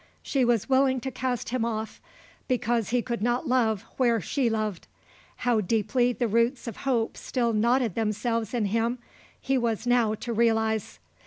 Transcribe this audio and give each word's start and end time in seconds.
She 0.23 0.43
was 0.43 0.67
willing 0.67 0.99
to 1.01 1.11
cast 1.11 1.49
him 1.49 1.63
off 1.63 2.01
because 2.47 2.89
he 2.89 3.03
could 3.03 3.21
not 3.21 3.47
love 3.47 3.83
where 3.97 4.19
she 4.19 4.49
loved. 4.49 4.87
How 5.35 5.61
deeply 5.61 6.11
the 6.11 6.27
roots 6.27 6.65
of 6.67 6.77
hope 6.77 7.15
still 7.15 7.53
knotted 7.53 7.93
themselves 7.93 8.55
in 8.55 8.65
him 8.65 8.97
he 9.39 9.59
was 9.59 9.85
now 9.85 10.15
to 10.15 10.33
realize. 10.33 10.97